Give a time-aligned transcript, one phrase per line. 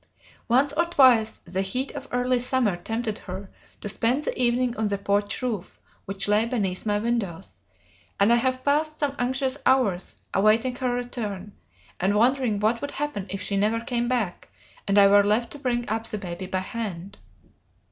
[0.47, 3.51] Once or twice the heat of early summer tempted her
[3.81, 7.61] to spend the evening on the porch roof which lay beneath my windows,
[8.19, 11.51] and I have passed some anxious hours awaiting her return,
[11.99, 14.49] and wondering what would happen if she never came back,
[14.87, 17.19] and I were left to bring up the baby by hand.